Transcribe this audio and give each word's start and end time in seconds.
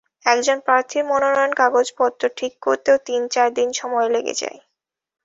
একজন 0.25 0.57
প্রার্থীর 0.59 1.03
মনোনয়নের 1.05 1.57
কাগজপত্র 1.61 2.23
ঠিক 2.37 2.53
করতেও 2.61 2.97
তিন-চার 3.07 3.47
দিন 3.53 3.69
সময় 3.73 4.07
লেগে 4.09 4.33
যায়। 4.41 4.59